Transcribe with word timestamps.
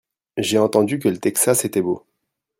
J'ai 0.37 0.57
entendu 0.57 0.97
que 0.97 1.07
le 1.09 1.19
Texas 1.19 1.63
était 1.63 1.83
beau. 1.83 2.07